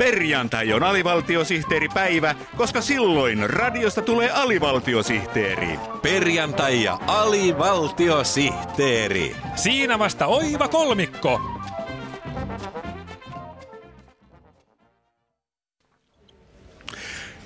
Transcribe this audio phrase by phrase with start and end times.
[0.00, 5.78] Perjantai on alivaltiosihteeripäivä, koska silloin radiosta tulee alivaltiosihteeri.
[6.02, 9.36] Perjantai ja alivaltiosihteeri.
[9.54, 11.40] Siinä vasta oiva kolmikko.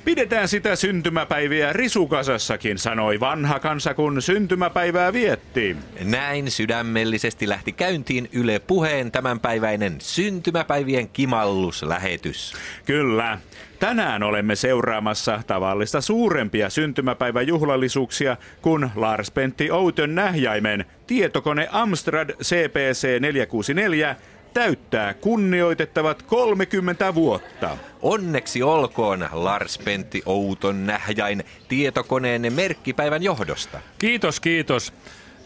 [0.05, 5.77] Pidetään sitä syntymäpäiviä risukasassakin, sanoi vanha kansa, kun syntymäpäivää vietti.
[6.05, 12.55] Näin sydämellisesti lähti käyntiin Yle Puheen tämänpäiväinen syntymäpäivien kimalluslähetys.
[12.87, 13.39] Kyllä.
[13.81, 24.17] Tänään olemme seuraamassa tavallista suurempia syntymäpäiväjuhlallisuuksia, kun Lars Pentti Outön nähjaimen tietokone Amstrad CPC 464
[24.55, 27.77] täyttää kunnioitettavat 30 vuotta.
[28.03, 33.81] Onneksi olkoon Lars Pentti Outon nähjäin tietokoneenne merkkipäivän johdosta.
[33.99, 34.93] Kiitos, kiitos.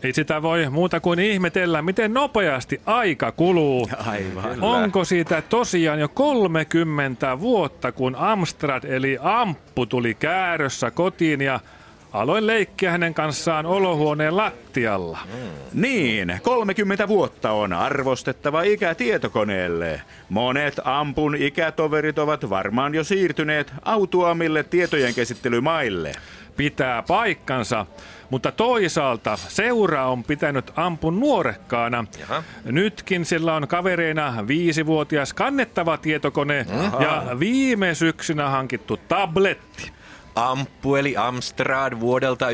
[0.02, 3.90] Ei sitä voi muuta kuin ihmetellä, miten nopeasti aika kuluu.
[4.06, 4.62] Aivan.
[4.62, 11.60] Onko siitä tosiaan jo 30 vuotta, kun Amstrad eli Amppu tuli käärössä kotiin ja
[12.12, 15.18] aloin leikkiä hänen kanssaan olohuoneen lattialla.
[15.74, 20.02] Niin, 30 vuotta on arvostettava ikä tietokoneelle.
[20.28, 26.12] Monet ampun ikätoverit ovat varmaan jo siirtyneet autuamille tietojen käsittelymaille.
[26.56, 27.86] Pitää paikkansa,
[28.30, 32.04] mutta toisaalta seura on pitänyt ampun nuorekkaana.
[32.20, 32.42] Jaha.
[32.64, 36.66] Nytkin sillä on kavereina viisivuotias kannettava tietokone
[37.00, 39.97] ja viime syksynä hankittu tabletti.
[40.38, 42.46] Amppu eli Amstrad vuodelta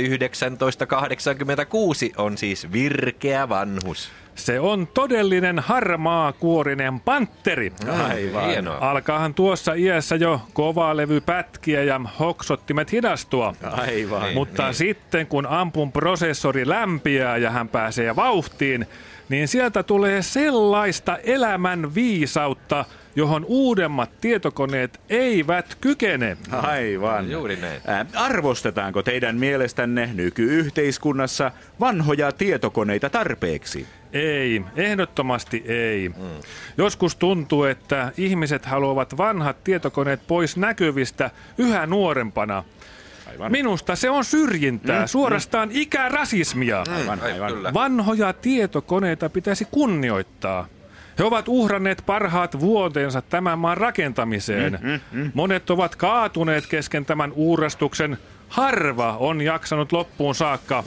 [0.58, 4.10] 1986 on siis virkeä vanhus.
[4.34, 7.72] Se on todellinen harmaa kuorinen pantteri.
[8.08, 8.46] Aivan.
[8.46, 8.78] Hienoa.
[8.90, 13.54] Alkaahan tuossa iässä jo kova levy pätkiä ja hoksottimet hidastua.
[13.62, 14.22] Aivan.
[14.22, 18.86] Niin, Mutta sitten kun ampun prosessori lämpiää ja hän pääsee vauhtiin,
[19.28, 22.84] niin sieltä tulee sellaista elämän viisautta,
[23.16, 26.36] johon uudemmat tietokoneet eivät kykene.
[26.52, 27.30] Aivan.
[27.30, 27.80] Juuri näin.
[27.88, 31.50] Ä, arvostetaanko teidän mielestänne nykyyhteiskunnassa
[31.80, 33.86] vanhoja tietokoneita tarpeeksi?
[34.14, 36.08] Ei, ehdottomasti ei.
[36.08, 36.14] Mm.
[36.78, 42.64] Joskus tuntuu, että ihmiset haluavat vanhat tietokoneet pois näkyvistä yhä nuorempana.
[43.30, 43.52] Aivan.
[43.52, 45.74] Minusta se on syrjintää, mm, suorastaan mm.
[45.76, 46.84] ikärasismia.
[46.96, 47.52] Aivan, Ai, aivan.
[47.52, 47.74] kyllä.
[47.74, 50.66] Vanhoja tietokoneita pitäisi kunnioittaa.
[51.18, 54.78] He ovat uhranneet parhaat vuotensa tämän maan rakentamiseen.
[54.82, 55.30] Mm, mm, mm.
[55.34, 58.18] Monet ovat kaatuneet kesken tämän uurastuksen.
[58.48, 60.84] Harva on jaksanut loppuun saakka.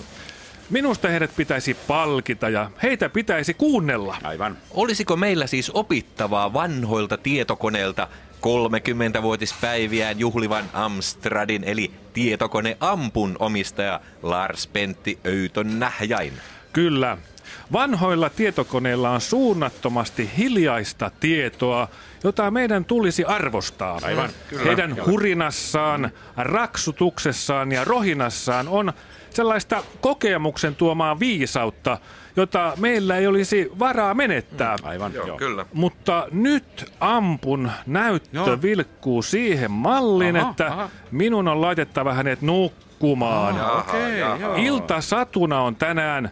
[0.70, 4.18] Minusta heidät pitäisi palkita ja heitä pitäisi kuunnella.
[4.24, 4.58] Aivan.
[4.72, 8.08] Olisiko meillä siis opittavaa vanhoilta tietokoneilta
[8.38, 16.34] 30-vuotispäiviään juhlivan Amstradin eli tietokone Ampun omistaja Lars Pentti Öytön nähjäin?
[16.74, 17.18] Kyllä.
[17.74, 21.88] Vanhoilla tietokoneilla on suunnattomasti hiljaista tietoa,
[22.24, 24.00] jota meidän tulisi arvostaa.
[24.04, 24.64] Aivan, kyllä.
[24.64, 25.08] Heidän Joo.
[25.08, 28.94] hurinassaan, raksutuksessaan ja rohinassaan on
[29.30, 31.98] sellaista kokemuksen tuomaa viisautta,
[32.36, 34.76] jota meillä ei olisi varaa menettää.
[34.84, 35.14] Aivan.
[35.14, 35.66] Joo, Kyllä.
[35.74, 38.62] Mutta nyt ampun näyttö Joo.
[38.62, 40.90] vilkkuu siihen malliin, Aha, että aha.
[41.12, 43.80] minun on laitettava hänet nukkumaan.
[43.80, 44.56] Okei, joo.
[44.56, 46.32] Ilta satuna on tänään